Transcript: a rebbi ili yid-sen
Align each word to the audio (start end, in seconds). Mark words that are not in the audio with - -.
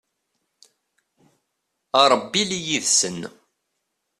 a 1.99 2.01
rebbi 2.11 2.39
ili 2.43 2.57
yid-sen 2.67 3.19